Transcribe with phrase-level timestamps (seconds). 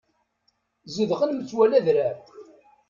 [0.95, 2.17] Zedɣen metwal adrar.